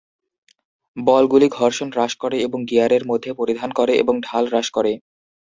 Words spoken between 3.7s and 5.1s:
করে এবং ঢাল হ্রাস করে।